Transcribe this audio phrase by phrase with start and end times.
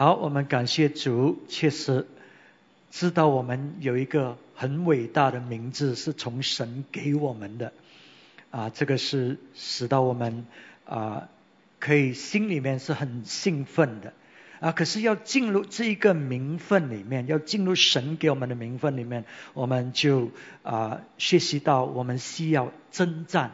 [0.00, 2.06] 好，我们感谢主，确实
[2.90, 7.74] 知道我们有一个很伟大的名字是从神给我们的
[8.50, 10.46] 啊，这个是使到我们
[10.86, 11.28] 啊
[11.78, 14.14] 可以心里面是很兴奋的
[14.60, 14.72] 啊。
[14.72, 20.30] 可是要进入这一个名分里面，要进入神给我们的名分里面，我们就
[20.62, 23.50] 啊学习到我们需要征战。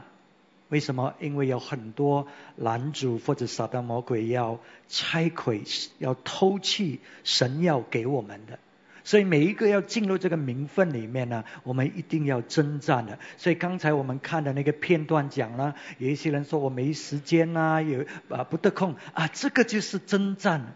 [0.69, 1.14] 为什么？
[1.21, 2.27] 因为有很多
[2.57, 4.59] 男主或者撒旦魔鬼要
[4.89, 5.62] 拆毁、
[5.98, 8.59] 要偷去神要给我们的，
[9.05, 13.19] 所以每一个要进入这个名分里面呢，我们一定要征战的。
[13.37, 20.74] 所以刚才我们看的那个片段讲了，有一些人说我没时间啊，有啊不得空啊，这个就是征战。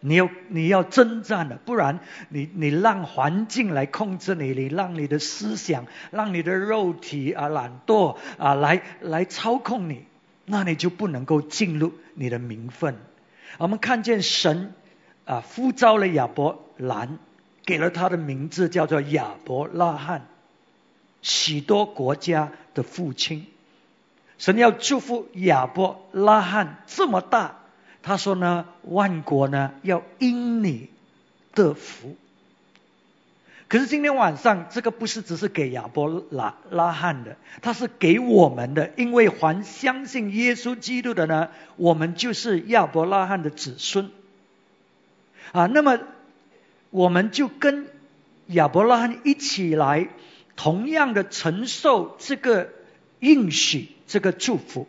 [0.00, 10.04] 你要你要征战的，不然你你让环境来控制你，你让你的思想，让你的肉体啊懒惰啊来来操控你，
[10.44, 12.96] 那你就不能够进入你的名分。
[13.58, 14.72] 我们看见神
[15.24, 17.18] 啊呼召了亚伯兰，
[17.64, 20.26] 给了他的名字叫做亚伯拉罕，
[21.22, 23.46] 许多国家的父亲。
[24.38, 27.57] 神要祝福亚伯拉罕这么大。
[28.02, 30.88] 他说呢，万国呢要因你
[31.52, 32.16] 得福。
[33.66, 44.10] 可是今天晚上这个不是只是给亚伯拉拉罕的，他是给我们的，因为还相信耶稣基督的呢，我们就是亚伯拉罕的子孙。
[45.52, 45.98] 啊，那么
[46.88, 47.88] 我们就跟
[48.46, 50.08] 亚伯拉罕一起来，
[50.56, 52.70] 同样的承受这个
[53.18, 54.86] 应许，这个祝福。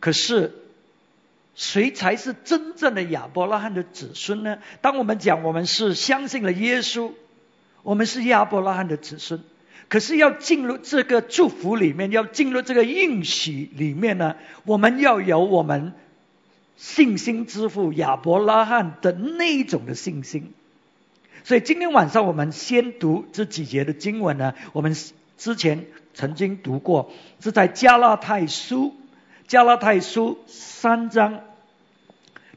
[0.00, 0.60] 可是。
[1.54, 4.58] 谁才是真正的亚伯拉罕的子孙呢？
[4.80, 7.12] 当我们讲我们是相信了耶稣，
[7.84, 9.40] 我们是亚伯拉罕的子孙，
[9.88, 15.92] 可是要进入这个祝福里面，要进入这个应许里面呢，我们要有我们
[16.76, 20.52] 信心之父亚伯拉罕的那一种的信心。
[21.44, 24.96] 所以今天晚上我们先读这几节的经文呢，我们
[25.38, 28.92] 之前曾经读过，是在加拉太书。
[29.46, 31.40] 加拉太书三章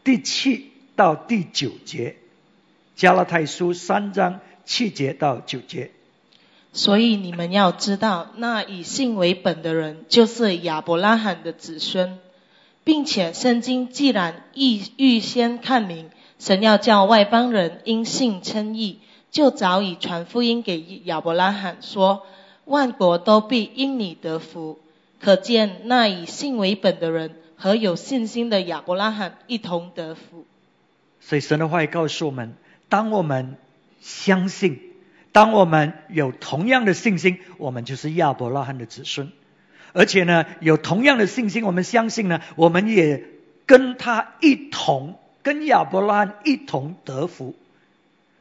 [0.05, 2.15] 第七到第九节，
[2.95, 5.91] 加拉太书三章七节到九节。
[6.71, 12.19] 所以你们要知道，那以信为本的人，就是亚伯拉罕的子孙，
[12.85, 16.09] 并且圣经既然预预先看明，
[16.39, 18.99] 神要叫外邦人因信称义，
[19.29, 22.25] 就早已传福音给亚伯拉罕，说
[22.63, 24.79] 万国都必因你得福。
[25.19, 30.45] 可见那以信为本的人和有信心的亚伯拉罕一同得福。
[31.19, 32.53] 所以神的话也告诉我们：
[32.89, 33.55] 当我们
[33.99, 34.79] 相信，
[35.31, 39.31] 当我们有同样的信心，我们就是亚伯拉罕的子孙。
[39.93, 43.23] 而且呢，有同样的信心，我们相信呢，我们也
[43.65, 47.55] 跟他一同，跟亚伯拉罕一同得福。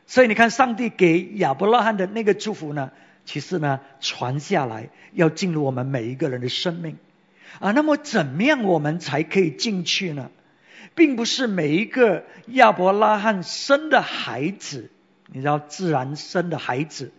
[0.06, 2.90] 所以你看，上帝给亚伯拉罕的那个祝福呢？
[3.26, 6.96] 其实呢，传下来要进入我们每一个人的生命
[7.58, 7.72] 啊。
[7.72, 10.30] 那么怎么样我们才可以进去呢？
[10.94, 14.90] 并不是每一个亚伯拉罕生的孩子，
[15.26, 17.12] 你知道自然生的孩子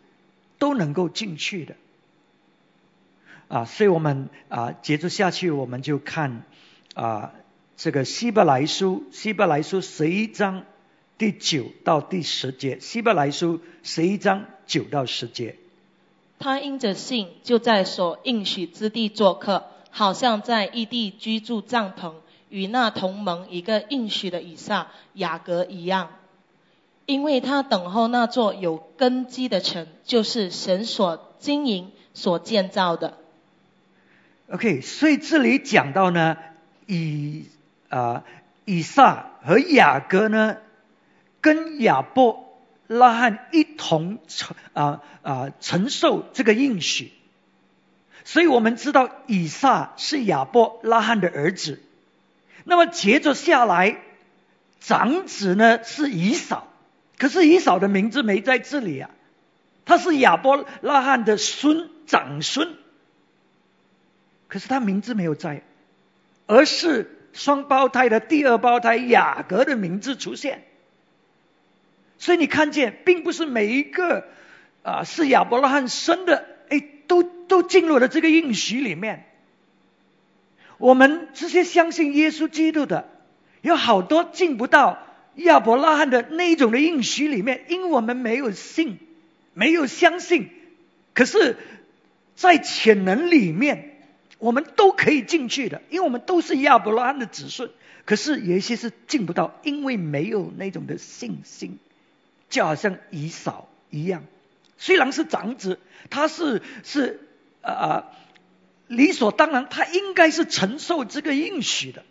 [0.58, 1.76] 都能够进去的
[3.50, 3.66] 啊。
[3.66, 6.44] 所以我们啊，接着下去我们就看
[6.96, 7.34] 啊
[7.76, 10.64] 这个希伯来书，希伯来书十一章
[11.20, 15.58] 第九到第十节，希伯来书十一章九到十节。
[16.40, 22.14] 他因着信，就在所应许之地做客，好像在异地居住帐篷，
[22.50, 26.10] 与那同盟一个应许的以撒、雅各一样。
[27.08, 33.18] 因为他等候那座有根基的城，就是神所经营、所建造的。
[34.52, 36.38] OK，所以这里讲到呢，
[36.86, 37.46] 以
[37.90, 38.24] 啊
[38.66, 40.58] 以撒和雅各呢，
[41.42, 42.47] 跟亚伯。
[42.88, 47.12] 拉罕一同承啊啊承受这个应许，
[48.24, 51.82] 所以我们知道以撒是亚伯拉罕的儿子。
[52.64, 53.98] 那么接着下来，
[54.80, 56.68] 长子呢是以扫，
[57.18, 59.10] 可是以扫的名字没在这里啊，
[59.86, 62.76] 他是亚伯拉罕的孙长孙，
[64.48, 65.64] 可是他名字没有在，
[66.46, 70.67] 而是双胞胎的第二胞胎雅各的名字出现。
[72.20, 74.28] 所以你看见，并不是每一个
[74.84, 79.26] 啊是亚伯拉罕生的，哎，都都进入了这个应许里面。
[80.78, 83.10] 我们这些相信耶稣基督的，
[83.62, 85.00] 有好多进不到
[85.36, 89.00] 亚伯拉罕的那一种的应许里面，因为我们没有信，
[89.54, 90.50] 没有相信。
[91.14, 91.58] 可是，
[92.36, 94.04] 在潜能里面，
[94.38, 97.72] 我们都可以进去的，因为我们都是亚伯拉罕的子孙。
[98.06, 101.80] 可是有一些是进不到，因为没有那种的信心，
[102.50, 104.24] 就好像以扫一样，
[104.78, 105.80] 虽然是长子，
[106.10, 107.20] 他是是
[107.62, 108.06] 啊
[108.88, 112.04] 理所当然，他应该是承受这个应许的，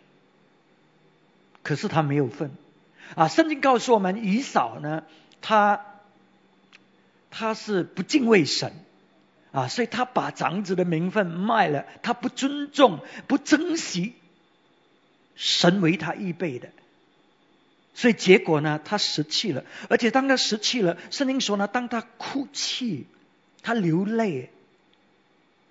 [1.63, 2.51] 可是他没有份
[3.15, 3.27] 啊。
[3.27, 5.03] 圣经告诉我们，以扫呢，
[5.41, 5.85] 他
[7.31, 8.73] 他是不敬畏神。
[9.53, 14.13] 啊，所以他把长子的名分卖了，他不尊重、不珍惜
[15.35, 16.69] 神为他预备的，
[17.97, 19.63] 所以结果呢，他失去了。
[19.89, 23.07] 而且当他失去了，圣经说呢，当他哭泣，
[23.63, 24.51] 他流泪，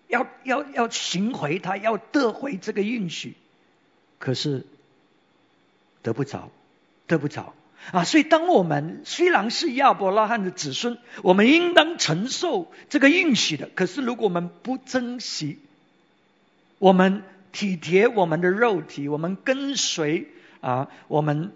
[0.08, 3.34] 要要要寻回他，要得回这个应许，
[4.18, 4.66] 可是
[6.02, 6.50] 得不着，
[7.06, 7.54] 得不着。
[7.92, 13.70] 啊，所以当我们虽然是亚伯拉罕的子孙，我们应当承受这个应许的。
[13.76, 15.60] 可是如果我们不珍惜，
[16.80, 17.22] 我们
[17.52, 20.26] 体贴我们的肉体，我们跟随
[20.60, 21.52] 啊，我们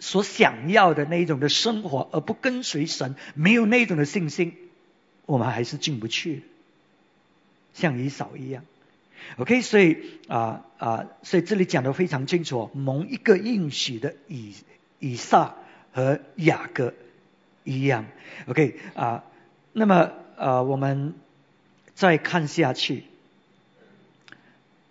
[0.00, 4.54] 所想要的那一种的生活，而不跟随神，没有那一种的信心，
[5.26, 6.42] 我们还是进不去。
[7.74, 8.64] 像以扫一样
[9.36, 9.98] ，OK，所以
[10.28, 14.54] 啊啊，所以这里讲的非常清楚，蒙一个应许的以。
[15.00, 15.54] 以撒
[15.92, 16.92] 和雅各
[17.62, 18.06] 一样
[18.48, 19.22] ，OK 啊，
[19.72, 21.14] 那么呃，我们
[21.94, 23.04] 再看下去，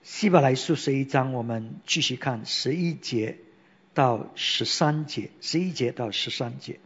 [0.04, 3.38] 希伯来书十一章，我们继续看十一节
[3.98, 6.80] 到十三节，十一节到十三节。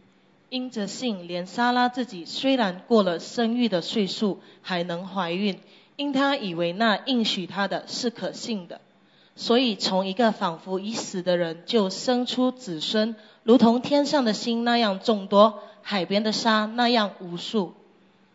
[0.48, 5.60] 因着信，连莎拉自己虽然过了生育的岁数，还能怀孕，
[5.96, 8.80] 因他以为那应许他的是可信的。
[9.36, 17.74] 所以，从一个仿佛已死的人就生出子孙，如同天上的星那样众多，海边的沙那样无数。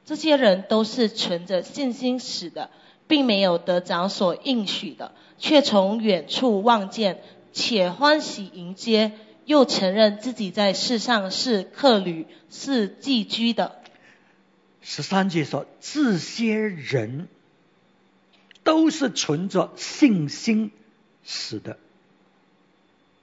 [0.05, 2.69] 这些人都是存着信心死的，
[3.07, 7.21] 并没有得着所应许的，却从远处望见，
[7.57, 9.13] 且欢喜迎接，
[9.45, 13.81] 又承认自己在世上是客旅，是寄居的。
[14.83, 17.27] 十三节说，这些人
[18.63, 20.71] 都是存着信心。
[21.23, 21.79] 死的，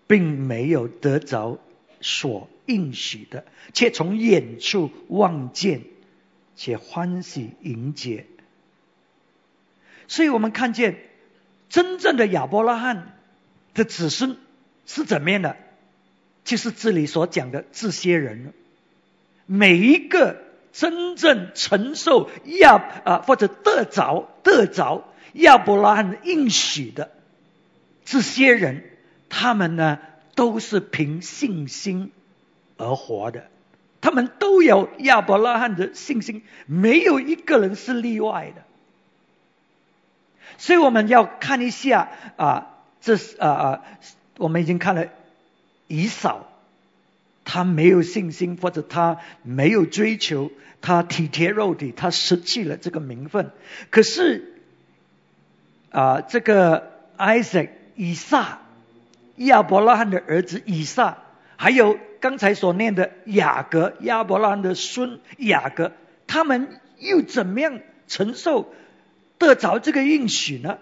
[0.09, 1.61] 并没有得着
[2.01, 5.83] 所应许的，却从远处望见，
[6.57, 8.27] 且欢喜迎接。
[10.09, 10.99] 所以我们看见
[11.71, 13.17] 真正的亚伯拉罕
[13.75, 14.39] 的子孙
[14.87, 15.57] 是怎么样的？
[16.45, 18.53] 就是这里所讲的这些人，
[19.47, 20.43] 每一个
[20.73, 27.11] 真正承受亚啊或者得着得着亚伯拉罕应许的。
[28.05, 28.85] 这些人，
[29.31, 29.99] 他们呢
[30.35, 32.13] 都是凭信心
[32.77, 33.49] 而活的，
[34.03, 38.63] 他们都有亚伯拉罕的信心，没有一个人是例外的。
[40.59, 42.74] 所以我们要看一下啊，
[43.05, 43.85] 这是啊啊，
[44.39, 45.07] 我们已经看了
[45.87, 46.49] 以扫，
[47.45, 53.51] 他没有信心，或者他没有追求，他体贴肉体，他失去了这个名分。
[53.91, 54.55] 可是
[55.91, 57.69] 啊，这个 Isaac。
[57.97, 58.59] 以撒，
[59.37, 61.19] 亚伯拉罕的儿子以撒，
[61.55, 65.93] 还有刚才所念的雅各，亚伯拉罕的孙雅各，
[66.27, 67.79] 他们又怎么样
[68.09, 68.75] 承受
[69.39, 70.79] 得着这个应许呢？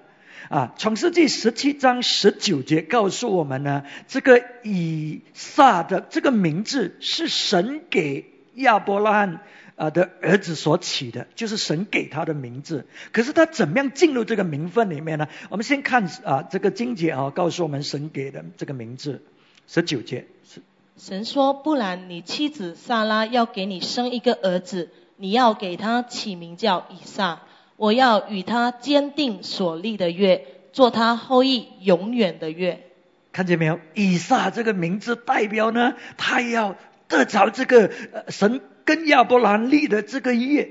[0.48, 9.40] 啊，创世纪十七章十九节告诉我们呢，这个以撒的这个名字是神给亚伯拉罕。
[9.74, 12.86] 啊的儿子所起的，就是神给他的名字。
[13.10, 15.26] 可是他怎么样进入这个名分里面呢？
[15.48, 19.22] 我们先看啊，这个经节啊，告诉我们神给的这个名字，
[19.66, 20.60] 十九节是。
[20.98, 27.40] 神说：“不然，你妻子萨拉要给你生一个儿子，你要给他起名叫以撒。
[27.82, 32.86] 我要与他坚定所立的约，做他后裔永远的约。”
[33.32, 33.80] 看见没有？
[33.94, 36.76] 以撒这个名字代表呢，他要
[37.08, 37.90] 得着这个
[38.28, 38.60] 神。
[38.84, 40.70] 跟亚伯兰立的这个约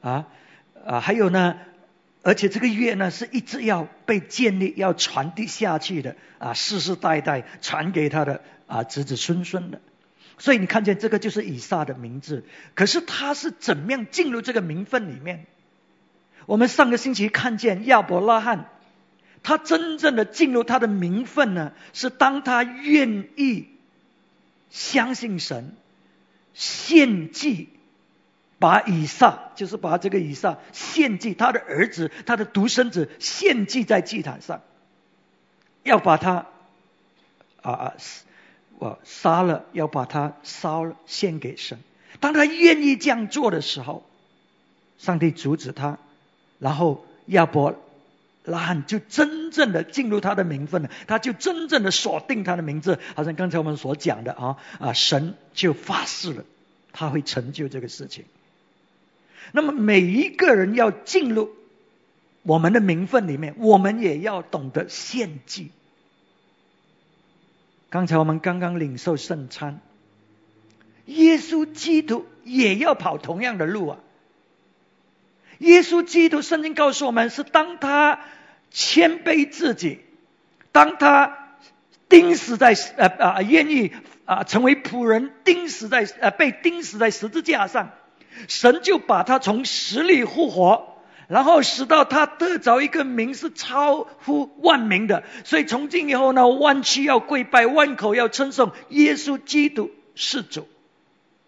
[0.00, 0.26] 啊
[0.84, 1.56] 啊，还有呢，
[2.22, 9.80] 而且这个约呢是一直要被建立、要传递下去的啊，世世代代传给他的啊子子孙孙的。
[10.38, 15.46] 所以你看见这个就是以撒的名字，可是他是怎么样进入这个名分里面？
[16.46, 18.70] 我们上个星期看见亚伯拉罕，
[19.42, 23.68] 他真正的进入他的名分呢，是当他愿意
[24.70, 25.74] 相信神。
[26.54, 27.68] 献祭，
[28.58, 34.62] 把以撒，就是把这个以撒献祭，他的儿子，他的独生子献祭在祭坛上，
[35.84, 36.46] 要把他
[37.62, 37.94] 啊啊，
[38.80, 41.78] 我杀了，要把他烧了，献给神。
[42.20, 44.04] 当他愿意这样做的时候，
[44.98, 45.98] 上帝阻止他，
[46.60, 47.74] 然后亚伯
[48.44, 56.44] 拉罕就真正的进入他的名分了，他就真正的锁定他的名字，好像刚才我们所讲的啊啊，神就发誓了，
[56.92, 58.24] 他会成就这个事情。
[59.50, 61.50] 那么每一个人要进入
[62.42, 65.72] 我们的名分里面，我们也要懂得献祭。
[67.90, 69.80] 刚才我们刚刚领受圣餐，
[71.06, 73.98] 耶稣基督也要跑同样的路啊！
[75.58, 78.20] 耶稣基督圣经告诉我们，是当他
[78.70, 80.00] 谦卑自己，
[80.70, 81.56] 当他
[82.08, 83.92] 钉死在呃啊愿意
[84.26, 87.90] 啊成为仆人，钉死在呃被钉死在十字架上。
[88.46, 90.97] 神就把他从死里复活，
[91.28, 95.22] 然后使到他得着一个名是超乎万名的。
[95.44, 100.66] 所以从今以后呢，万区要跪拜，万口要称颂耶稣基督是主。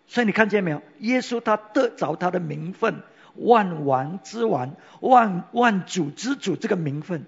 [0.07, 0.83] 所以你看见没有？
[0.99, 3.03] 耶稣他得着他的名分，
[3.35, 7.25] 万王之王，万万主之主这个名分，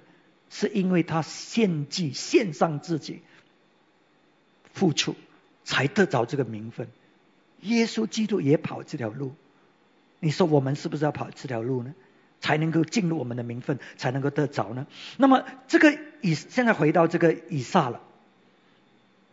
[0.50, 3.22] 是因为他献祭献上自己，
[4.74, 5.14] 付出
[5.64, 6.88] 才得着这个名分。
[7.60, 9.32] 耶稣基督也跑这条路。
[10.20, 11.94] 你说我们是不是要跑这条路呢？
[12.42, 14.86] 才能够进入我们的名分，才能够得着呢？
[15.16, 18.00] 那么这个以现在回到这个以撒了，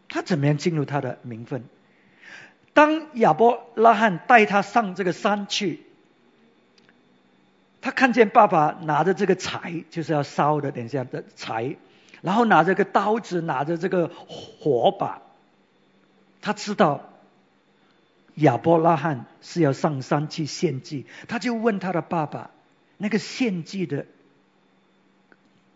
[0.08, 1.66] 他怎么样进入他的名分？
[2.74, 5.82] 当亚伯拉罕带他上这个山去，
[7.82, 11.76] 他看见爸爸拿着这个柴，就是要烧的，等一下的柴，
[12.22, 15.22] 然后拿着个刀子，拿着这个火把，
[16.42, 17.06] 他知道。
[18.36, 22.52] 亚伯拉罕是要上山去献祭，他就问他的爸爸
[23.00, 24.06] ：“那个献祭的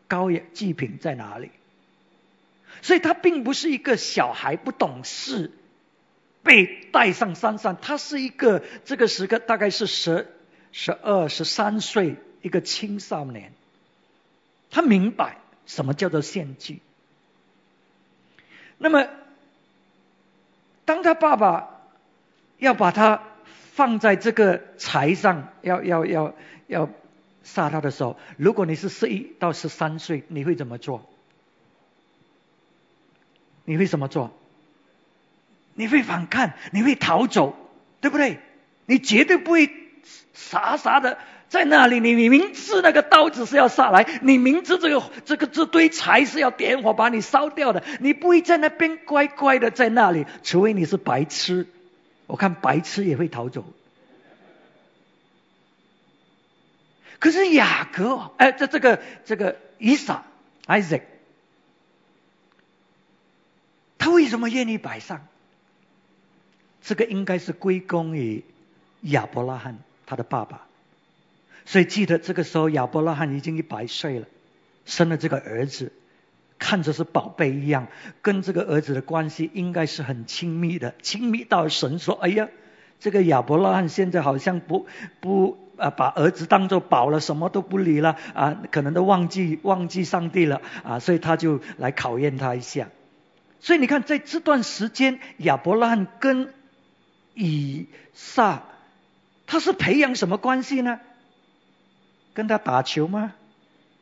[0.08, 1.50] 羔羊祭品在哪里？”
[2.84, 5.52] 所以他并不是一个小孩不懂事
[6.44, 10.32] 被带上山上，他是一个这个时刻大概是十
[10.72, 13.52] 十二十三岁一个青少年，
[14.70, 16.82] 他明白什么叫做献祭。
[18.78, 19.08] 那么
[20.86, 21.72] 当他爸爸。
[22.60, 23.22] 要把他
[23.74, 26.34] 放在这个柴上，要要要
[26.68, 26.90] 要
[27.44, 31.08] 杀他的时候，如果你是十一到十三岁，你会怎么做？
[33.66, 34.32] 你会怎么做？
[35.76, 37.56] 你会反抗，你会逃走，
[38.00, 38.40] 对不对？
[38.86, 39.72] 你绝对不会
[40.34, 41.18] 傻傻的
[41.50, 42.00] 在那里。
[42.00, 51.66] 你明知那个刀子是要杀来，你明知这个这个这堆柴是要点火把你烧掉的，你不会在那边乖乖的在那里，除非你是白痴。
[52.28, 53.66] 我看白痴也会逃走，
[57.20, 60.24] 可是雅各，哎，这这个这个以撒
[60.68, 61.02] ，Isaac，
[63.98, 65.28] 他为什么愿意摆上？
[66.82, 68.44] 这个应该是归功于
[69.02, 70.68] 亚伯拉罕他的爸爸。
[71.66, 74.28] 所以记得这个时候亚伯拉罕已经一百岁了，
[74.86, 75.94] 生了这个儿子。
[76.60, 77.88] 看着是宝贝一样，
[78.22, 82.48] 跟这个儿子的关系应该是很亲密的，亲密到神说：“哎呀，
[83.02, 84.88] 这个亚伯拉罕现在好像不
[85.20, 92.90] 不啊，把儿子当做宝了，什么都不理了啊，可能都忘记忘记上帝了啊，所以他就来考验他一下。
[93.60, 96.54] 所以你看，在这段时间，亚伯拉罕跟
[97.34, 98.64] 以撒，
[99.48, 101.00] 他是培养什么关系呢？
[102.34, 103.34] 跟他打球吗？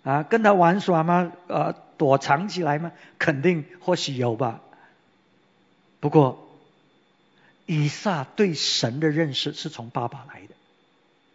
[0.03, 1.31] 啊，跟他玩耍吗？
[1.47, 1.75] 呃。
[2.01, 2.91] 躲藏起来吗？
[3.19, 4.59] 肯定或许有吧。
[5.99, 6.49] 不过，
[7.67, 10.55] 以撒对神的认识是从爸爸来的，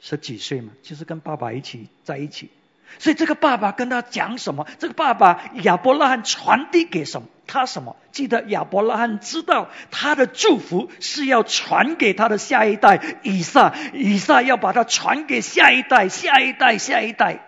[0.00, 2.50] 十几岁嘛，就是跟爸爸一起在一起。
[2.98, 4.66] 所以这个爸爸跟他讲什么？
[4.78, 7.28] 这个爸爸亚伯拉罕传递给什么？
[7.46, 7.96] 他什么？
[8.12, 17.40] 记得亚伯拉罕知道他的祝福是要传给他的下一代以撒，以撒要把它传给下一代、下一代、下一代。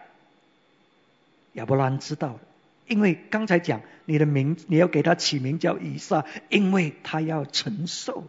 [1.52, 2.38] 亚伯拉罕知道。
[2.86, 8.24] 因为刚才讲你的名，你要给他起名叫以撒，因为他要承受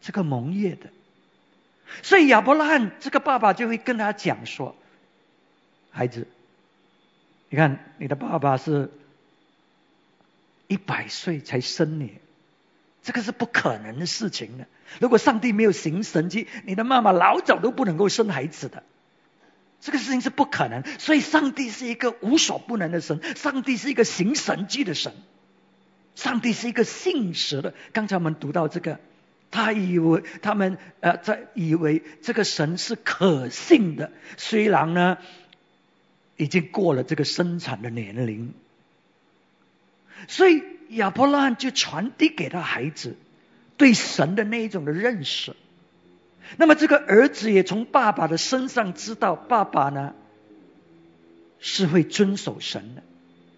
[0.00, 0.90] 这个蒙业的，
[2.02, 4.76] 所以亚伯拉罕这个爸爸就会跟他讲说
[5.90, 6.26] ：“孩子，
[7.48, 8.90] 你看你的爸爸是
[10.66, 12.18] 一百岁才生你，
[13.02, 14.66] 这个是不可能的事情的。
[15.00, 18.82] 如果上帝没有行神迹，你的妈妈老早都不能够生孩子的。”
[19.82, 25.14] 这个事情是不可能，所以上帝是一个无所不能的神，上帝是一个行神迹的神，
[26.14, 27.72] 上帝是一个信实的。
[27.94, 29.00] 刚才我们读到这个，
[29.50, 35.18] 他以为他们呃在以为这个神是可信的，虽然呢
[36.36, 38.54] 已经过了这个生产的年龄，
[40.28, 43.16] 所以亚伯拉罕就传递给他孩子
[43.76, 45.56] 对神的那一种的认识。
[46.56, 50.14] 那么这个儿子也从爸爸的身上知道，爸爸呢
[51.58, 53.02] 是会遵守神的，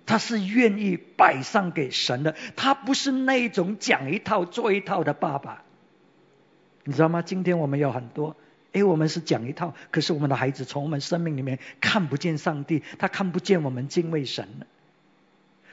[0.06, 5.62] 他是愿意摆上给神的，他不是那种讲一套做一套的爸爸。
[6.84, 7.22] 你知道吗？
[7.22, 8.36] 今天我们有很多，
[8.72, 14.48] 哎，我们是讲一套，可是我们的孩子从我们生命里面看不见上帝，他看不见我们敬畏神。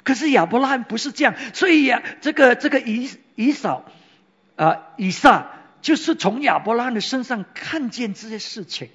[0.03, 3.85] 可是亚伯拉罕不是这样，所以呀，这个这个以以扫
[4.55, 5.51] 啊以撒，
[5.81, 8.89] 就是从亚伯拉罕的身上看见这些事情。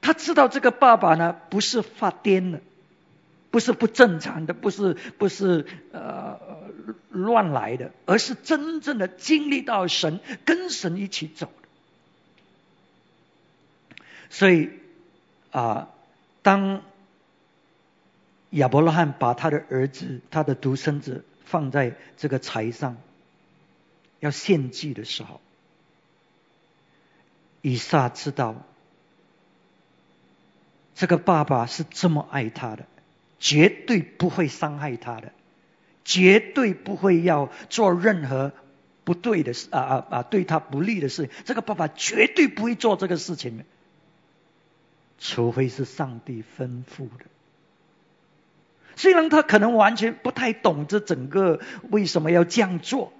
[0.00, 2.60] 他知道这个爸爸呢，不是发癫的，
[3.50, 6.38] 不是不正常的，不是不是呃
[7.08, 11.68] 乱来的，而是真正的经历到神，跟神一起走的。
[14.30, 14.70] 所以
[15.50, 15.88] 啊，
[16.42, 16.82] 当
[18.50, 22.96] 亚伯拉罕把他的儿子，他的独生子放在这个柴上，
[24.20, 25.40] 要献祭的时候，
[27.62, 28.54] 以撒知道。
[30.94, 32.86] 这个爸爸是这么爱他的，
[33.40, 35.32] 绝对不会伤害他的，
[36.04, 38.52] 绝对不会要做任何
[39.02, 41.28] 不对的事啊啊啊，对他不利的事。
[41.44, 43.64] 这个爸爸绝对不会做这个事情的，
[45.18, 47.24] 除非是上帝吩咐的。
[48.94, 53.12] 虽然他可能完全不太懂这整个为什么要这样做，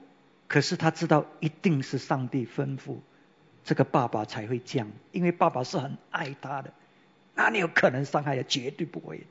[0.47, 2.99] 可是他知道一定是上帝吩咐，
[3.65, 6.75] 这个爸爸才会这样，因为爸爸是很爱他的。
[7.35, 8.45] 哪里有可能伤害的？
[8.45, 9.25] 绝对不会的。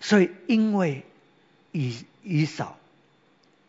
[0.00, 1.04] 所以，因为
[1.72, 2.78] 以以扫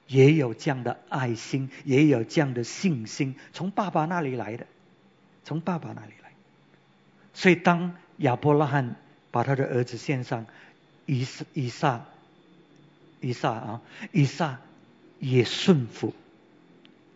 [0.08, 4.68] 也有这样的爱心，也有这样的信心，从爸爸那里来的，
[5.44, 6.32] 从爸爸那里来。
[7.34, 8.96] 所以，当亚伯拉罕
[9.32, 10.46] 把他的儿子献上，
[11.06, 12.06] 以以撒，
[13.22, 14.60] 以撒啊，以撒
[15.20, 16.14] 也顺服，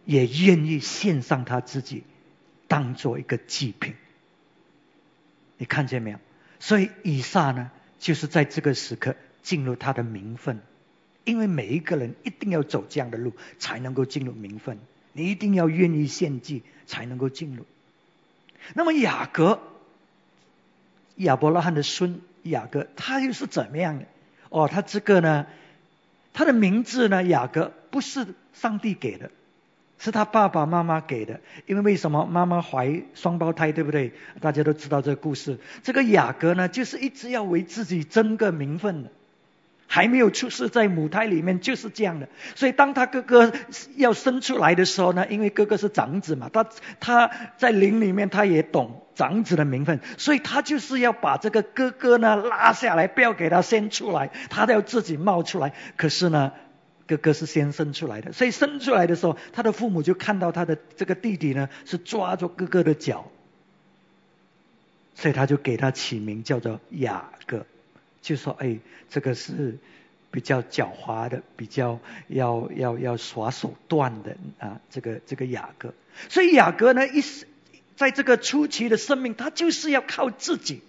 [0.06, 2.04] 也愿意献上他自己，
[2.68, 3.96] 当做一个祭品。
[5.58, 6.20] 你看见没有？
[6.60, 10.60] 所以以撒呢，就是在这个时刻进入他的名分，
[11.26, 14.80] 因为每一个人一定要走这样的路，才能够进入名分。
[15.14, 17.66] 你一定要愿意献祭，才能够进入。
[18.74, 19.62] 那么雅各，
[21.16, 24.06] 亚伯拉罕的孙雅各，他又是怎么样的？
[24.50, 25.48] 哦，他这个呢，
[26.34, 29.32] 他的名字呢，雅各不是上帝给的。
[30.02, 34.14] 是他爸爸妈妈给的，因为为什么妈妈怀双胞胎，对不对？
[34.40, 35.60] 大家都知道这个故事。
[35.84, 39.10] 这个雅各呢，就是一直要为自己争个名分的，
[39.88, 42.30] 还没有出世在母胎里面就是这样的。
[42.56, 43.52] 所以当他哥哥
[43.98, 46.66] 要生出来的时候呢，因为哥哥是长子嘛，他
[47.02, 55.74] 他在灵里面他也懂长子的名分，所以他就是要把这个哥哥呢拉下来，不要给他生出来，他都要自己冒出来。
[55.98, 56.54] 可是呢？
[57.10, 63.32] 哥哥是先生出来的，所以生出来的时候，他的父母就看到他的这个弟弟呢是抓住哥哥的脚，
[65.16, 67.66] 所以他就给他起名叫做雅各，
[68.22, 68.78] 就说：“哎，
[69.10, 69.80] 这个是
[70.30, 75.96] 比较狡猾的，比较要要要耍手段的啊，这个这个雅各。”
[76.30, 77.24] 所以雅各呢，一
[77.96, 80.84] 在这个初期的生命，他就是要靠自己。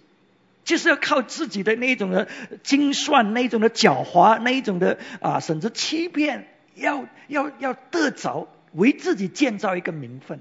[0.71, 2.29] 就是要靠自己的那一种的
[2.63, 10.39] 精算，那一种的狡猾，那一种的啊，甚至欺骗，要要要得着，为自己建造一个名分。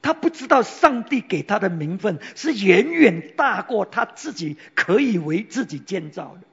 [0.00, 6.46] 他不知道上帝给他的名分是远远大过他自己可以为自己建造的。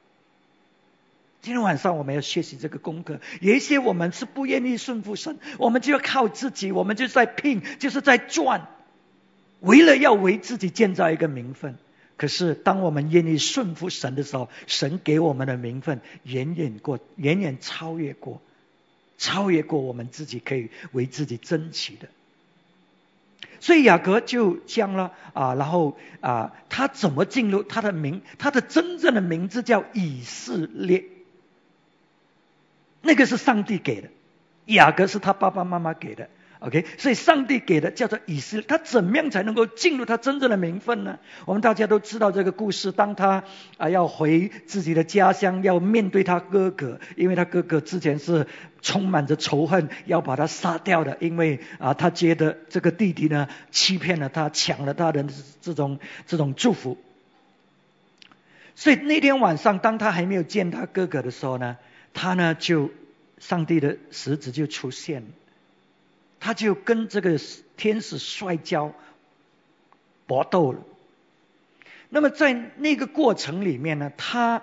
[1.41, 3.19] 今天晚上我们要学习这个功课。
[3.39, 8.65] 有一些我们是不愿意顺服神，我们就要靠自己，我们就在拼，就是在赚，
[9.59, 11.77] 为了要为自己建造一个名分。
[12.17, 18.41] 可是，当我们愿意顺服神的时候，神给我们的名分远远过、远远超越过、
[19.17, 22.07] 超越过我们自己可以为自己争取的。
[23.59, 28.21] 所以雅各就将了啊，然后啊，他怎么进入他的名？
[28.37, 31.03] 他的真正的名字叫以色列，
[33.01, 34.09] 那个是上帝给的，
[34.65, 36.29] 雅各是他爸爸妈妈给的。
[36.59, 41.19] OK，所以上帝给的叫做以色列，他怎么样才能够进入他真正的名分呢？
[41.45, 43.43] 我们大家都知道这个故事，当他
[43.77, 48.47] 啊要回自己的家乡，要面对他哥哥，因为他哥哥之前是
[48.81, 55.25] 充满着仇恨，要把他杀掉的，因为啊他觉得这个弟弟呢欺骗了他，抢了他的
[55.61, 56.97] 这种这种祝福。
[58.75, 61.77] 所以那天晚上，当他还没有见他哥哥的时候呢，
[62.13, 62.91] 他呢就
[63.39, 65.27] 上帝的使者就出现了。
[66.39, 67.39] 他就跟这个
[67.77, 68.93] 天使摔跤
[70.27, 70.79] 搏斗了。
[72.09, 74.61] 那么在那个过程里面呢，他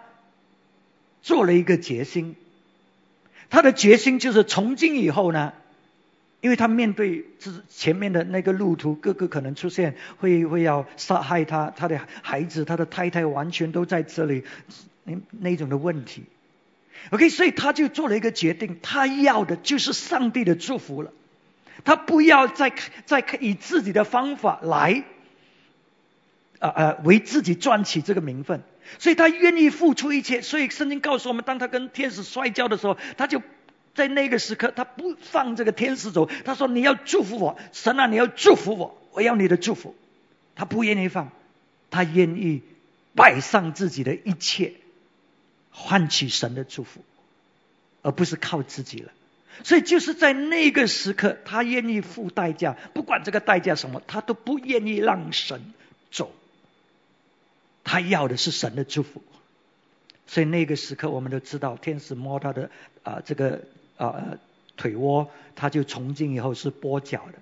[1.23, 2.37] 做了一个决心。
[3.51, 5.53] 他的决心就是从今以后呢，
[6.41, 14.45] 因为他面对之前面的那个路途，各个可能出现会会要杀害他，他的孩子、他的太太完全都在这里，
[15.05, 16.25] 那那种的问题。
[17.11, 21.13] OK，所以他就做了一个决定，他要的就是上帝的祝福了，
[21.85, 22.73] 他不要再
[23.07, 25.05] 再以自己的方法来，
[26.59, 28.63] 呃呃为自己赚取这个名分，
[28.99, 30.43] 所以他愿意付出一切。
[30.43, 33.43] 所以圣经告诉我们，当他跟天使摔跤的时候，他就。
[33.95, 36.27] 在那个时刻，他不放这个天使走。
[36.47, 39.95] 他说：“你要祝福我，神啊，你要祝福我，我要你的祝福。”
[40.57, 41.31] 他不愿意放，
[41.91, 42.63] 他愿意
[43.15, 44.73] 摆上自己的一切，
[45.71, 47.05] 换取神的祝福，
[48.01, 49.13] 而不是靠自己了。
[49.65, 55.73] 所以就是在那个时刻，他愿意付代价，不管这个代价什么，他都不愿意让神
[56.11, 56.33] 走。
[57.85, 59.23] 他要的是神的祝福。
[60.27, 62.71] 所以那个时刻，我们都知道，天使摸他的
[63.03, 63.63] 啊这个。
[63.99, 64.37] 啊，
[64.77, 67.35] 腿窝，他就从今以后是跛脚的。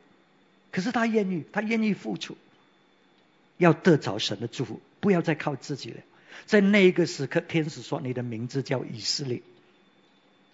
[0.70, 2.36] 可是他愿意，他愿意付出，
[3.56, 5.96] 要得着神的祝福，不要再靠自己了。
[6.44, 9.40] 在那个时刻，天使说：“你的名字叫以色列。”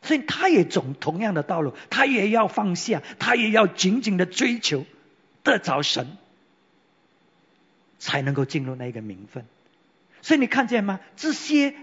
[0.02, 4.84] 所以他也走同样的道路，他也要放下，他也要紧紧的追求
[5.42, 6.16] 得着神，
[7.98, 9.44] 才能够进入那个名分。
[10.22, 11.00] 所以你看见吗？
[11.16, 11.74] 这些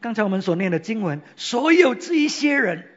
[0.00, 2.88] 刚才我们所念的经文，所有这一些人。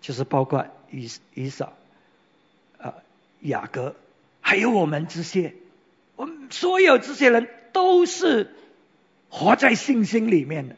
[0.00, 1.74] 就是包括以以撒、
[2.78, 2.94] 啊
[3.40, 3.94] 雅各，
[4.40, 5.52] 还有我们这些，
[6.16, 8.50] 我们所有这些人都是
[9.28, 10.76] 活在信心里面的。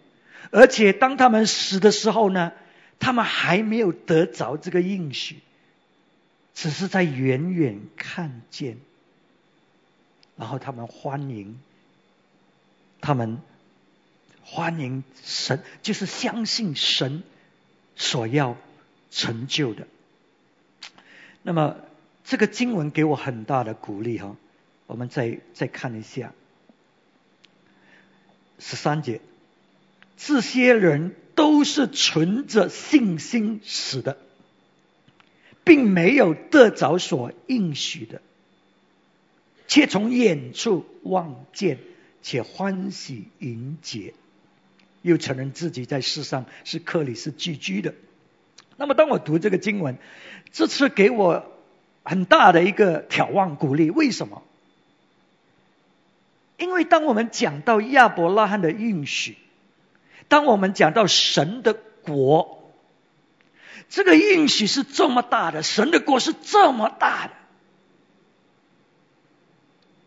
[0.50, 2.52] 而且当他们死的时候呢，
[2.98, 5.38] 他们还没有得着这个应许，
[6.54, 8.78] 只是在远远看见，
[10.36, 11.60] 然后他们欢迎，
[13.00, 13.38] 他们
[14.42, 17.22] 欢迎神，就是相信神
[17.96, 18.56] 所要。
[19.14, 19.86] 成就的。
[21.42, 21.76] 那么
[22.24, 24.36] 这个经文给我很大的鼓励哈，
[24.86, 26.32] 我们再再看一下
[28.58, 29.20] 十三节，
[30.16, 34.18] 这些人都是存着信心死的，
[35.64, 38.20] 并没有得着所应许的，
[39.66, 41.78] 却从远处望见，
[42.22, 44.14] 且欢喜迎接，
[45.02, 47.94] 又承认自己在世上是克里斯寄居的。
[48.76, 49.98] 那么，当我读这个经文，
[50.52, 51.52] 这次给我
[52.04, 53.90] 很大的一个眺望鼓励。
[53.90, 54.42] 为什么？
[56.58, 59.36] 因为当我们讲到亚伯拉罕的应许，
[60.32, 62.72] 当我们讲到神的国，
[63.90, 67.34] 这个应许是这么大的，神的国是这么大的。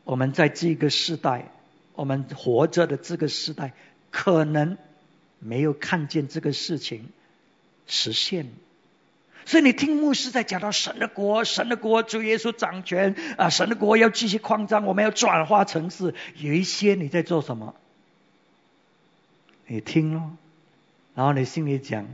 [0.03, 1.51] 我们在这个时代，
[1.93, 3.73] 我们活着的这个时代，
[4.09, 4.79] 可能
[5.37, 7.09] 没有看见这个事情。
[7.85, 8.47] 实现，
[9.45, 16.15] 所以你听牧师在讲到神的国，神的国主耶稣掌权啊，神的国要继续扩张，我们要转化城市。
[16.37, 17.75] 有一些你在做什么？
[19.67, 20.31] 你听咯，
[21.15, 22.05] 然后你心里讲，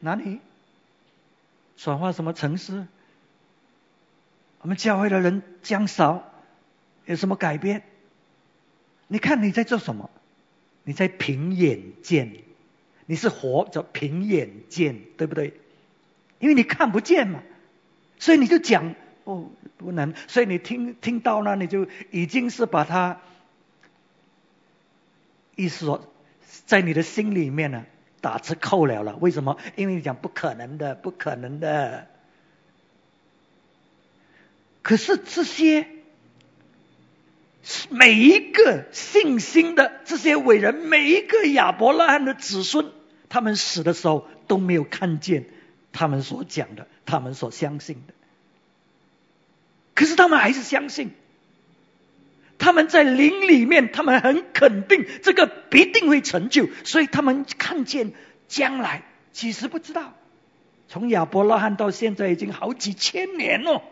[0.00, 0.40] 哪里
[1.76, 2.86] 转化什么城市？
[4.60, 6.30] 我们教会的人将少，
[7.06, 7.82] 有什么改变？
[9.06, 10.10] 你看你在做什么？
[10.84, 12.32] 你在凭眼见。
[13.10, 15.58] 你是活着凭眼见，对不对？
[16.40, 17.42] 因为你看不见嘛，
[18.18, 23.18] 所以你就讲哦不能，所以你听听到呢，你就已经是把它
[25.56, 26.06] 意思说
[26.66, 27.84] 在你的心里面呢
[28.20, 29.16] 打折扣了了。
[29.16, 29.56] 为什么？
[29.76, 32.06] 因为你讲不可能的，不可能的。
[34.82, 35.86] 可是这些。
[37.90, 42.92] 每一个信心的这些伟人，每一个亚伯拉罕的子孙，
[43.28, 45.44] 他们死的时候都没有看见
[45.92, 48.14] 他们所讲的，他们所相信的。
[49.94, 51.10] 可是他们还是相信，
[52.58, 58.12] 他们在灵里面，他们很肯定这个必定会成就，所以他们看见
[58.48, 60.14] 将来，其实不知道，
[60.88, 63.82] 从亚伯拉罕到现在已经好几千年了。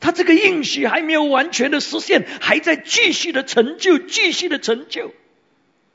[0.00, 5.12] 他这个应许还没有完全的实现，还在继续的成就，继续的成就。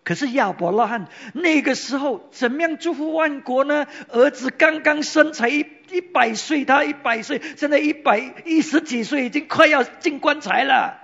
[0.04, 3.88] 可是亚伯拉罕那个时候怎么样祝福万国呢？
[4.10, 11.02] 儿子刚刚生，才一一百岁，他一百岁，现在一百一十几岁，已经快要进棺材了。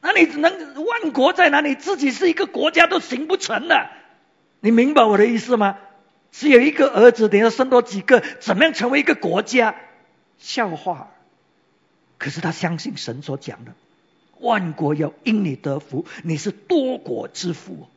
[0.00, 1.74] 那你能万国在哪里？
[1.74, 3.90] 自己是一个国家都行不成了。
[4.60, 5.78] 你明白我的意思吗？
[6.30, 9.76] 只有一个儿子，等下生多几个，怎么样成为一个国家？
[10.38, 11.10] 笑话。
[12.18, 13.72] 可是他相信神所讲的，
[14.40, 17.88] 万国要因你得福，你是多国之父。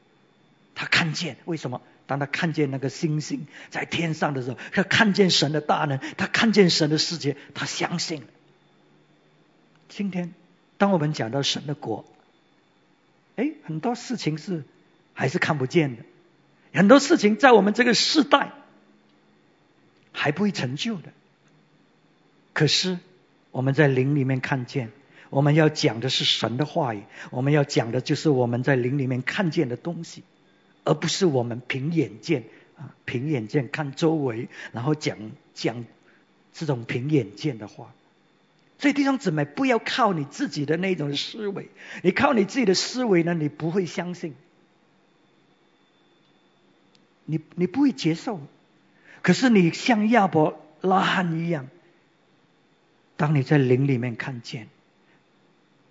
[0.75, 8.27] 他看见为什么当他看见那个星星在天上的时候，他看见神的大能，他看见神的世界，他相信了。
[9.89, 10.33] 今天，
[10.77, 12.05] 当我们讲到神的国，
[13.35, 14.63] 哎，很多事情是
[15.13, 16.03] 还是看不见的，
[16.73, 18.53] 很多事情在我们这个时代
[20.11, 21.11] 还不会成就的。
[22.53, 22.99] 可是
[23.51, 24.91] 我们在灵里面看见，
[25.29, 30.23] 我们要讲的是神的话语，我们要讲的就是我们在灵里面看见的东西。
[30.87, 32.45] 而不是我们凭眼见
[32.77, 35.17] 啊，凭眼见看周围，然后讲
[35.53, 35.83] 讲
[36.53, 37.93] 这种凭眼见的话。
[38.79, 41.67] 所以弟兄姊妹，不要靠你自己的那种思维，
[42.03, 44.33] 你靠你自己的思维呢，你不会相信，
[47.25, 48.39] 你你不会接受。
[49.21, 51.67] 可是你像亚伯拉罕一样，
[53.17, 54.69] 当你在灵里面看见，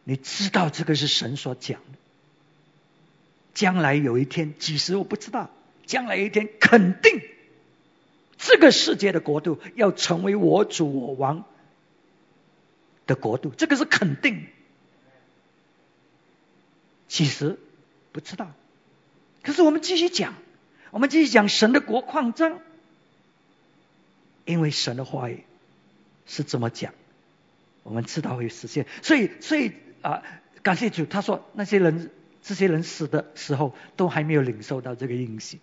[0.05, 1.99] 你知道这个是神所讲的。
[3.57, 5.49] 将来有一天，几时我不知道。
[5.87, 7.23] 将来一天，肯定
[8.37, 11.45] 这个世界的国度要成为我主我王
[13.07, 14.47] 的国度，这个是肯定。
[17.09, 17.59] 其实
[18.13, 18.53] 不知道，
[19.43, 20.35] 可是我们继续讲，
[20.91, 22.61] 我们继续讲神的国扩张，
[24.45, 25.45] 因为神的话语
[26.27, 26.93] 是这么讲，
[27.85, 28.87] 我们知道会实现。
[29.03, 30.23] 所以，所以啊，
[30.63, 32.11] 感谢主，他说那些人。
[32.47, 35.59] 这些人死的时候都还没有领受到这个应许，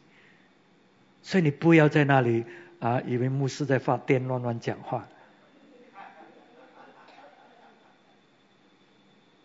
[1.21, 2.43] 所以你不要在那里
[2.81, 5.07] 啊，以为牧师在发癫乱乱讲话。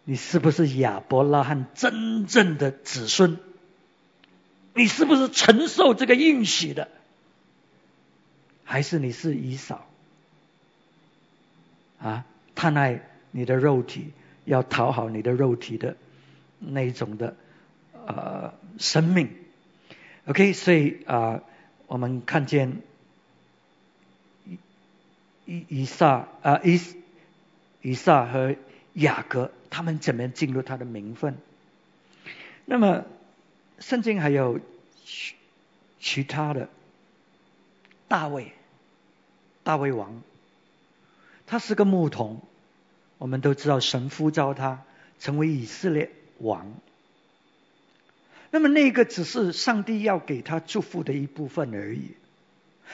[0.03, 3.38] 你是不是亚伯拉罕真正的子孙？
[4.74, 6.88] 你是不是承受这个应许的？
[8.64, 9.87] 还是你是以扫？
[12.01, 12.24] 啊，
[12.57, 14.12] 贪爱你的肉体，
[14.44, 15.96] 要讨好你的肉体的。
[16.59, 17.37] 那一种的
[18.07, 19.31] 呃生命
[20.27, 21.42] ，OK，所以啊，
[21.87, 22.83] 我们看见
[24.44, 24.59] 以
[25.44, 26.81] 以以撒啊以
[27.81, 28.57] 以撒和
[28.94, 31.37] 雅各他们怎么样进入他的名分？
[32.64, 33.05] 那么
[33.79, 34.61] 圣经还有
[35.05, 35.35] 其
[36.01, 36.68] 其他的
[38.09, 38.53] 大卫
[39.62, 40.23] 大卫王，
[41.47, 42.42] 他是个牧童，
[43.18, 44.83] 我们都知道神呼召他
[45.18, 46.11] 成为以色列。
[46.38, 46.72] 王，
[48.51, 52.12] 那么那个只是上帝要给他祝福的一部分而已。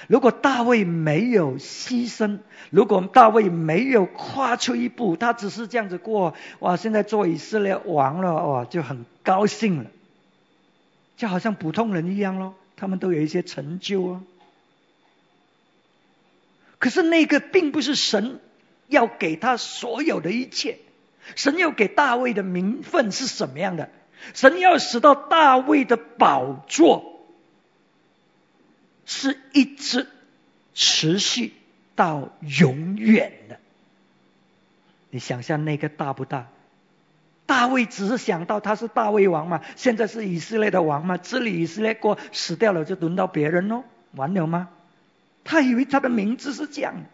[0.09, 6.76] 如果大卫没有牺牲，如果大卫没有跨出一步，他只是这样子过，哇！
[6.76, 9.90] 现在做以色列王了，哇，就很高兴了，
[11.16, 14.22] 就好像普通人一样咯，他们都有一些成就啊。
[16.80, 18.40] 可是那个并不是神
[18.88, 20.78] 要给他所有的一切。
[21.37, 23.90] 神要给大卫的名分是什么样的？
[24.32, 27.26] 神要使到大卫的宝座
[29.04, 30.06] 是一直
[30.72, 31.52] 持续
[31.94, 33.58] 到永远的。
[35.10, 36.48] 你想象那个大不大？
[37.46, 44.70] 大卫只是想到他是大卫王嘛，现在是以色列的王嘛，治理以色列国死掉了就轮到别人喽，完了吗？
[45.44, 47.04] 他以为他的名字是这样。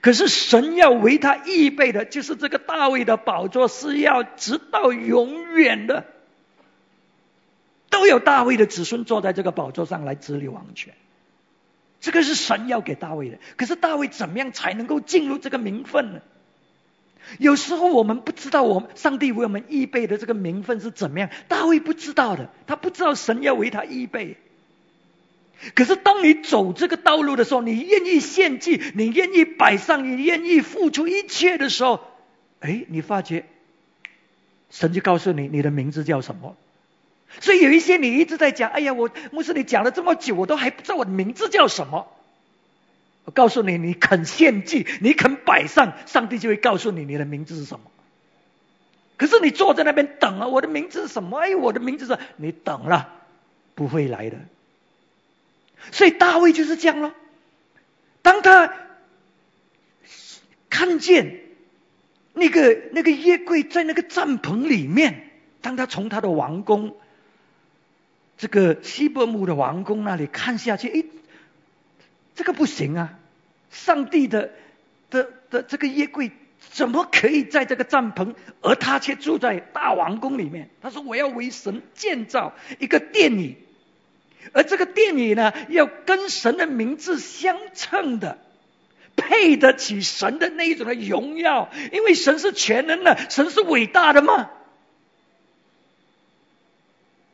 [0.00, 6.04] 可是神要为他预备的，就是这个大卫的宝座，是要直到永远的，
[7.90, 10.94] 都有大卫的子孙坐在这个宝座上来治理王权。
[12.00, 13.38] 这个是神要给大卫的。
[13.56, 16.20] 可是大卫怎么样才能够进入这个名分呢？
[17.38, 21.30] 有时候我们不知道，我们上帝为我们预备的这个名分是怎么样。
[21.48, 24.36] 大卫不知道的，他不知道神要为他预备。
[25.74, 32.00] 可是，当你走这个道路的时候，你愿意献祭，你愿意摆上，你愿意付出一切的时候，
[32.60, 33.46] 哎，你发觉
[34.70, 36.56] 神就告诉你，你的名字叫什么？
[37.40, 42.06] 所以有一些你一直在讲，哎呀，我牧师，你讲了这么久，我都还不知道我的名字叫什么。
[43.24, 47.90] 我告诉你，你肯献祭，你肯摆上，上帝就会告诉你你的名字是什么。
[49.16, 51.38] 可是你坐在那边等啊，我的名字是什么？
[51.40, 53.08] 哎，我的名字是，你等了，
[53.74, 54.36] 不会来的。
[55.92, 57.14] 所以大卫就是这样了。
[58.22, 58.72] 当他
[60.68, 61.40] 看见
[62.34, 66.96] 那个那个约柜在那个帐篷里面，当他从他的王宫，
[68.36, 71.04] 这个西伯母的王宫那里看下去，哎，
[72.34, 73.18] 这个不行啊！
[73.70, 74.52] 上帝的
[75.10, 80.68] 的的这个约柜怎么可以在这个帐篷，而他却住在大王宫里面？
[80.82, 83.56] 他说：“我要为神建造一个殿宇。”
[84.52, 88.38] 而这个殿宇呢，要跟神的名字相称的，
[89.16, 94.50] 配得起神的那一种的荣耀，因为神是全能的，神是伟大的嘛。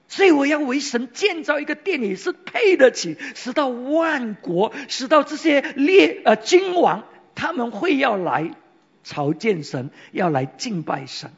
[0.09, 8.51] 所以我要为神建造一个殿宇，是配得起，使到万国，使到这些列呃君王，他们会要来
[9.05, 11.31] 朝见神，要来敬拜神。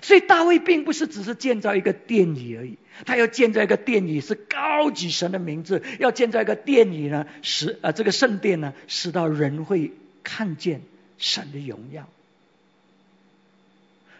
[0.00, 10.82] 所以大卫并不是只是建造一个殿宇而已，他要建造一个殿宇，是高举神的名字，要建造一个殿宇呢，使呃这个圣殿呢，使到人会看见
[11.18, 12.08] 神的荣耀。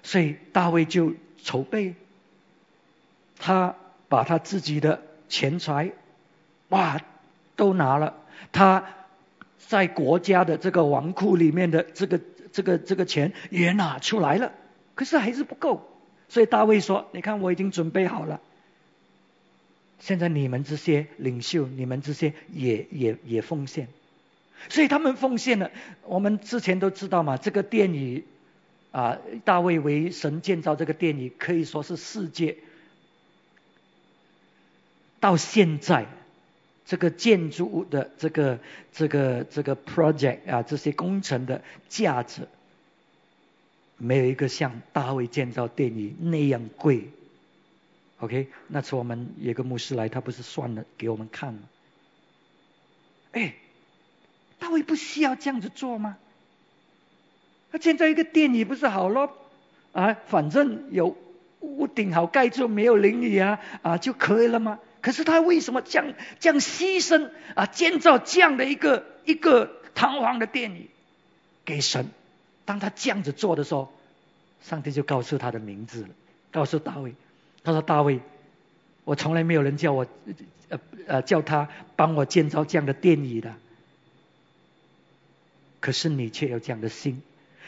[0.02, 1.94] 所以大卫就筹备。
[3.44, 3.74] 他
[4.08, 5.90] 把他自己的钱财，
[6.68, 7.00] 哇，
[7.56, 8.14] 都拿了。
[8.52, 8.84] 他
[9.58, 12.20] 在国家的这个王库里面的这个
[12.52, 14.52] 这个这个钱也拿出来了，
[14.94, 15.88] 可是还是不够。
[16.28, 18.40] 所以大卫说：“你看，我已经准备好了。
[19.98, 23.88] 现在你们这些领袖，你们这些也也也奉献。
[24.68, 25.70] 所以他们奉献了。
[26.04, 28.24] 我们之前都知道嘛，这个殿宇
[28.92, 32.56] 啊，大卫为神建造这个殿宇，可以说是世界。”
[35.20, 36.06] 到现在，
[36.84, 38.58] 这个建筑物的这个
[38.92, 42.48] 这个这个 project 啊，这些工程的价值，
[44.04, 47.10] 没有一个像大卫建造殿宇那样贵。
[48.18, 51.60] OK，那次我们有个牧师来，他不是算了给我们看吗？
[53.30, 53.54] 哎，
[54.58, 56.18] 大卫不需要这样子做吗？
[57.70, 59.38] 他建造一个殿宇不是好咯？
[59.92, 61.16] 啊，反正有
[61.60, 64.80] 屋顶好盖住，没有淋雨啊啊就可以了吗？
[65.00, 67.66] 可是他为什么这样这样牺牲啊？
[67.66, 70.90] 建造这样的一个一个堂皇的殿宇
[71.64, 72.10] 给神？
[72.64, 73.92] 当他这样子做的时候，
[74.62, 76.08] 上帝就告诉他的名字了，
[76.50, 77.14] 告诉大卫。
[77.64, 78.20] 他说：“大卫，
[79.04, 80.06] 我从来没有人叫我
[80.68, 83.54] 呃呃叫他帮我建造这样的殿宇的，
[85.80, 87.22] 可是你却有这样的心。”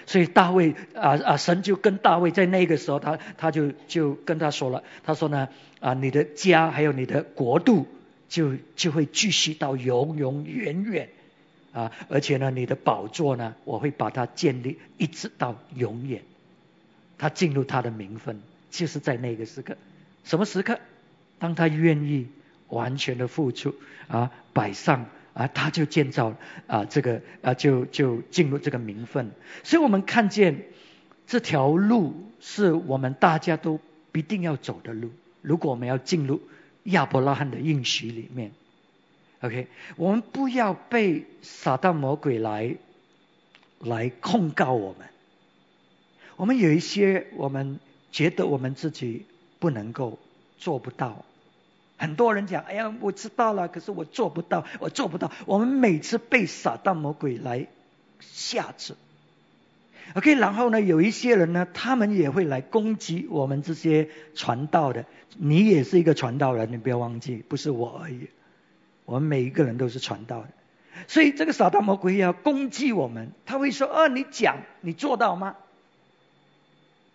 [0.07, 5.49] 所以大卫啊啊，神就跟大卫在那个时候，他他就就跟他说了，他说呢
[5.81, 7.87] 啊，你的家还有你的国度
[8.29, 11.09] 就就会继续到永永远远
[11.75, 16.23] 啊，而且呢，你的宝座呢，我会把它建立一直到永远。
[17.19, 19.77] 他进入他的名分，就是在那个时刻，
[20.25, 20.81] 什么时刻？
[21.39, 22.29] 当他愿意
[22.69, 23.75] 完全的付出
[24.09, 25.05] 啊，摆上。
[25.35, 26.37] 啊，他就建造
[26.69, 29.33] 啊，这个啊，就就进入这个名分。
[29.65, 30.67] 所以我们看见
[31.27, 33.81] 这条路是我们大家都
[34.13, 35.11] 必定要走的路。
[35.43, 36.41] 如果我们要进入
[36.85, 38.53] 亚伯拉罕的应许里面
[39.45, 42.77] ，OK，我们不要被撒旦魔鬼来
[43.81, 45.07] 来控告我们。
[46.37, 47.79] 我们有一些我们
[48.11, 49.27] 觉得我们自己
[49.59, 50.19] 不能够
[50.57, 51.25] 做不到。
[51.97, 57.69] 很多人讲：“哎呀，我知道了，可是我做不到，我做不到。”我们每次被撒旦魔鬼来
[58.21, 58.97] 吓着
[60.15, 65.05] ，OK，然后呢，有一些人呢，他们也会来攻击我们这些传道的。
[65.37, 68.29] 你也是一个传道人，你不要忘记，不是我而已。
[69.05, 70.49] 我们每一个人都是传道的，
[71.09, 75.57] 所以这个撒旦魔鬼要攻击我们，他会说：“啊，你讲，你做到吗？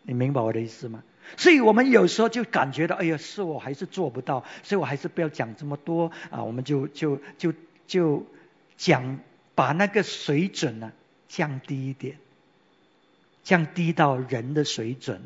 [0.04, 1.04] 你明白我的意思吗？”
[1.38, 7.54] 所以我们有时候就感觉到，哎呀，是我还是做不到，所以我还是不要讲这么多啊，我们就就就
[7.86, 8.26] 就
[8.78, 9.20] 讲
[9.54, 10.92] 把那个水准呢
[11.28, 12.18] 降低一点，
[13.44, 15.22] 降低到人的水准，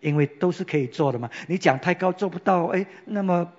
[0.00, 1.30] 因为都是可以做的嘛。
[1.48, 3.52] 你讲太高做不到，哎，那么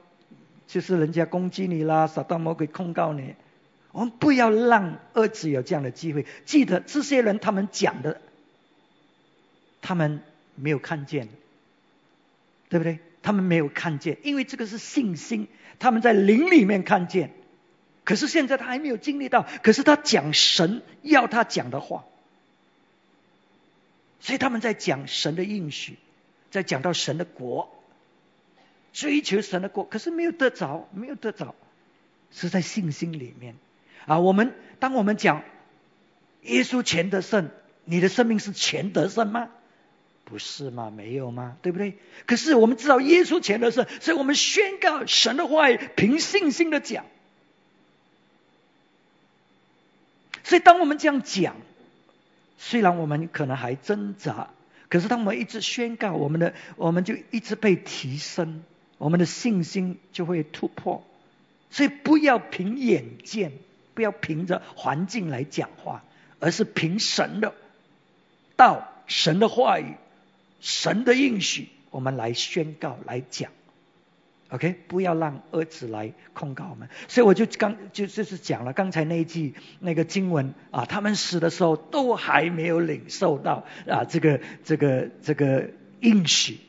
[0.74, 3.36] 就是人家攻击你啦，撒旦魔鬼控告你。
[3.92, 6.26] 我们不要让儿子有这样的机会。
[6.46, 8.20] 记得这些人他们讲的，
[9.84, 10.22] 他们
[10.56, 11.30] 没有看见。
[12.70, 12.98] 对不对？
[13.22, 15.48] 他们没有看见，因为这个是信心。
[15.78, 17.30] 他们在灵里面看见，
[18.04, 19.46] 可是现在他还没有经历到。
[19.62, 22.04] 可是他讲神要他讲的话，
[24.20, 26.00] 所以他们在讲神的应许，
[26.50, 27.70] 在讲到神的国，
[28.94, 31.56] 追求神的国，可是没有得着，没有得着，
[32.32, 33.56] 是在信心里面
[34.06, 34.20] 啊。
[34.20, 35.44] 我们当我们讲
[36.44, 37.50] 耶稣全得胜，
[37.84, 39.50] 你的生命是全得胜吗？
[40.26, 40.90] 不是吗？
[40.90, 41.58] 没有吗？
[41.62, 41.98] 对不对？
[42.26, 47.06] 可是我们知道耶稣前的事，所以我们宣告神的话，凭信心的讲。
[50.44, 51.56] 所以当我们这样讲，
[52.58, 54.50] 虽然我们可能还挣扎，
[54.88, 58.64] 可是当我们一直宣告，我们的我们就一直被提升，
[59.04, 61.04] 我们的信心就会突破。
[61.70, 63.52] 所以不要凭眼见，
[63.94, 66.04] 不要凭着环境来讲话，
[66.40, 67.54] 而是凭神的
[68.56, 69.96] 道、神的话语。
[70.62, 73.52] 神的应许，我们来宣告、来讲
[74.48, 76.88] ，OK，不要让儿子来控告我们。
[77.10, 86.60] 所以我就刚就就是讲了刚才那一句那个经文啊，他们死的时候都还没有领受到啊这个这个这个应许。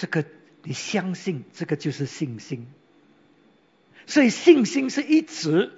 [0.00, 0.24] 这个
[0.62, 2.66] 你相信，这个就是信心。
[4.06, 5.72] 所以信心是一直，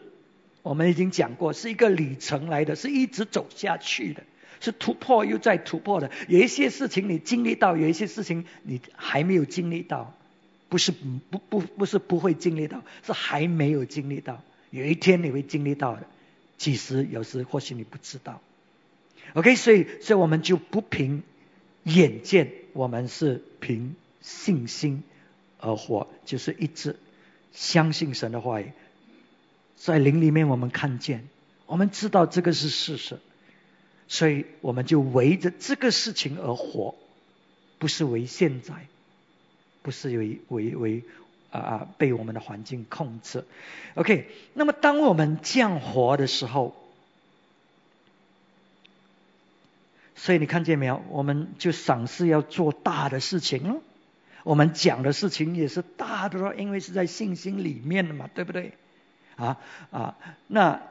[0.63, 4.23] 我们已经讲过，是一个里程来的，是一直走下去的，
[4.61, 6.13] 是突破又再突破的。
[6.29, 10.17] 有一些事情你经历到，有一些事情你还没有经历到，
[10.69, 14.41] 不是不不不是不会经历到，是还没有经历到。
[14.71, 16.07] 有一天你会经历到的，
[16.59, 18.41] 几时有时或许你不知道。
[19.33, 21.25] OK，所以所以我们就不凭
[21.83, 25.03] 眼见，我们是凭信心
[25.59, 26.97] 而活，就是一直。
[27.53, 28.73] 相信神的话语，
[29.77, 31.29] 在灵里面我们看见，
[31.67, 33.19] 我们知道这个是事实，
[34.09, 36.95] 所以我们就围着这个事情而活，
[37.79, 38.87] 不是为现在，
[39.83, 41.03] 不是为为为
[41.51, 43.45] 啊啊被我们的环境控制。
[43.97, 46.75] OK，那么当我们这样活的时候，
[50.17, 51.03] 所以你看见没有？
[51.11, 53.83] 我们就尝试要做大的事情。
[54.45, 58.73] 我们讲的事情也是大的，因为是在信心里面的嘛，对不对？
[59.37, 59.59] 啊
[59.91, 60.17] 啊，
[60.49, 60.83] 那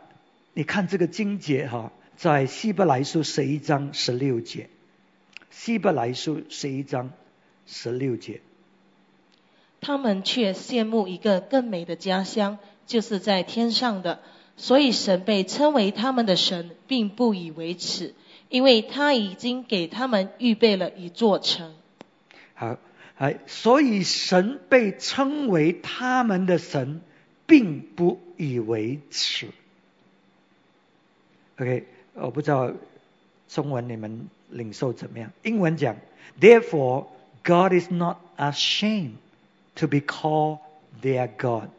[0.53, 4.69] 你看这个经节哈，在希伯来书十一章十六节，
[5.49, 7.11] 希伯来书十一章
[7.65, 8.41] 十六节，
[9.81, 14.21] 他们却羡慕一个更美的家乡，就是在天上的，
[14.55, 18.15] 所以神被称为他们的神，并不以为耻，
[18.49, 21.75] 因为他已经给他们预备了一座城。
[22.53, 22.77] 好。
[23.21, 27.01] 哎，所以神被称为他们的神，
[27.45, 29.49] 并不以为耻。
[31.59, 32.73] OK，我不知道
[33.47, 35.31] 中文你们领受怎么样？
[35.43, 35.97] 英文讲
[36.39, 37.09] ，Therefore
[37.43, 39.17] God is not ashamed
[39.75, 40.57] to be called
[41.03, 41.69] their God。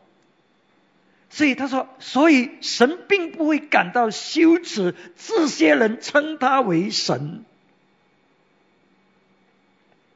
[1.28, 7.44] 所以他说，所以神并不会感到羞耻，这些人称他为神。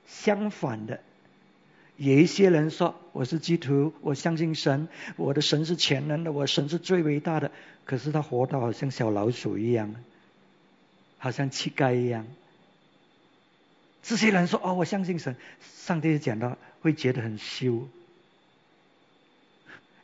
[0.06, 1.00] 相反的。
[1.96, 7.50] 有一些人说我是基督徒，我相信神，我的神是全能的，我神是最伟大的。
[7.86, 9.94] 可是他活到好像小老鼠一样，
[11.18, 12.26] 好像乞丐一样。
[14.02, 15.36] 这些人说哦，我相信神，
[15.78, 17.88] 上帝讲到会觉得很羞，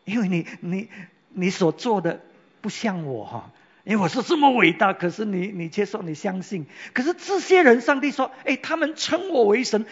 [0.05, 0.89] 因为你你
[1.29, 2.21] 你所做的
[2.63, 3.53] 不像我哈，
[3.85, 9.85] 因为我是这么伟大，可是你你接受你相信，可是这些人上帝说，哎，他们称我为神。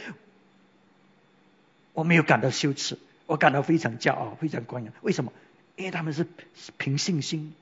[1.92, 4.92] 我没有感到羞耻，我感到非常骄傲，非常光荣。
[5.02, 5.32] 为什么？
[5.76, 6.26] 因为他们是
[6.76, 7.54] 凭信心，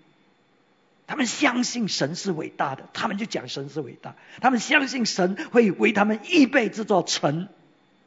[1.06, 4.16] 他们相信神是伟大的，他们就讲神是伟大。
[4.40, 7.48] 他们相信神会为他们预备这座城，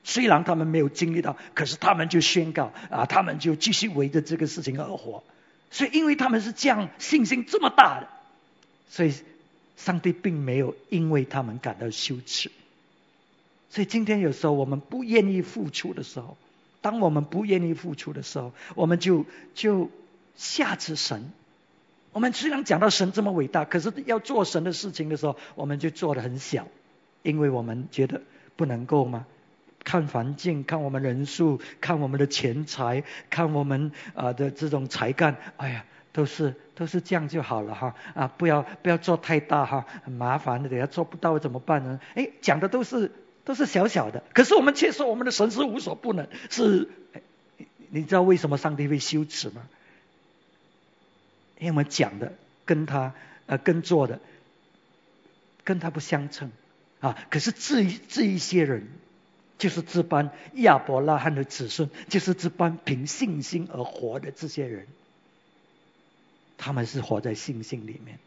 [0.03, 5.23] 虽然他们没有经历到，可是他们就宣告啊，他们就继续围着这个事情而活。
[5.69, 8.09] 所以，因为他们是这样信心这么大的，
[8.89, 9.13] 所以
[9.77, 12.51] 上帝并没有因为他们感到羞耻。
[13.71, 16.35] 所以今天有时候我们不愿意付出的时候，
[16.81, 19.89] 当我们不愿意付出的时候，我们就就
[20.35, 21.31] 下次神。
[22.11, 26.67] 我们虽然讲到神这么伟大，可是要做神的事情的时候，我们就做的很小，
[27.23, 28.21] 因为我们觉得
[28.57, 29.25] 不能够吗？
[29.85, 38.27] 看环境，看我们人数，看我们的钱财，看我们啊的这种才干，哎呀，都是都是这样就好了哈啊！
[38.37, 42.01] 不要不要做太大哈，很麻烦的，等下做不到怎么办呢？
[42.15, 43.09] 哎，讲的都是。
[43.51, 46.29] 都是小小的，可是我们却说我们的神是无所不能。
[46.49, 46.87] 是，
[47.89, 49.67] 你知道为什么上帝会羞耻吗？
[51.59, 52.31] 因为我们讲的
[52.63, 53.13] 跟他
[53.47, 54.21] 呃跟做的
[55.65, 56.49] 跟他不相称
[57.01, 57.27] 啊。
[57.29, 58.87] 可是这一这一些人，
[59.57, 64.87] 就是这般亚伯拉罕的子孙，就是这般凭信心而活的这些人，
[66.57, 68.17] 他们是活在信心里面，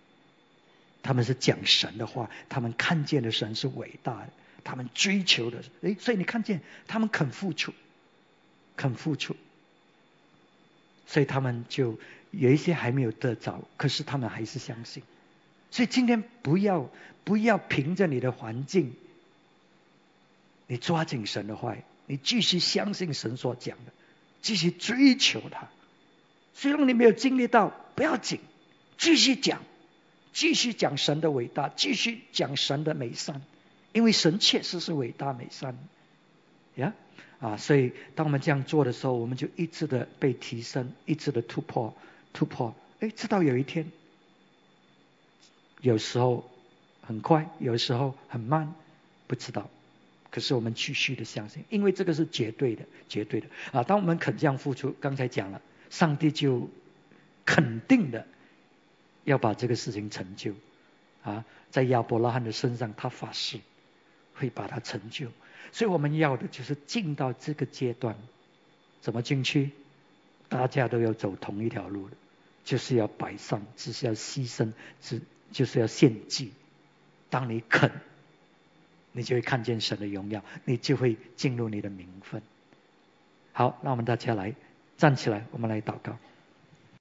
[1.02, 4.28] 他们是讲神的话，他们看见的神是伟大的。
[4.64, 7.72] 他们追求的，哎，所以你看见他们肯付出，
[8.76, 9.36] 肯付出，
[11.06, 11.98] 所以他们就
[12.30, 15.02] 有一些还没有得着，可是他们还是相信。
[15.70, 16.90] 所以今天不要
[17.24, 18.94] 不要凭着你的环境，
[20.66, 23.92] 你抓紧神的话，你继续相信神所讲的，
[24.40, 25.68] 继续追求他。
[26.54, 28.40] 虽然你没有经历到，不要紧，
[28.96, 29.62] 继续讲，
[30.32, 33.42] 继续讲神的伟大，继续讲神的美善。
[33.95, 35.74] 因为神确实是伟大美善，
[36.74, 36.92] 呀
[37.38, 41.97] 啊，所以当我们这样做的时候，我们就一直的被提升，一直的突破，
[42.32, 42.74] 突破。
[42.99, 43.90] 哎，直到有一天，
[45.80, 46.51] 有时候
[47.03, 48.74] 很快，有时候很慢，
[49.28, 49.70] 不知道。
[50.30, 53.84] 可是我们继续的相信，因为这个是绝对的，绝对的啊。
[53.84, 56.68] 当我们肯这样付出，刚才讲了，上帝就
[57.45, 58.26] 肯定的
[59.22, 60.55] 要把这个事情成就
[61.22, 63.61] 啊，在亚伯拉罕的身上，他发誓。
[64.35, 65.28] 会把它成就，
[65.72, 68.16] 所以我们要的就是进到这个阶段，
[69.01, 69.70] 怎么进去？
[70.49, 72.09] 大家都要走同一条路，
[72.64, 75.20] 就是要摆上，只是要牺牲，只
[75.51, 76.53] 就是要献祭。
[77.30, 77.91] 当你肯，
[79.12, 82.43] 你就会看见神的荣耀，你就会进入你的名分。
[83.53, 84.55] 好，那我们大家来
[84.97, 86.16] 站起来，我们来祷告。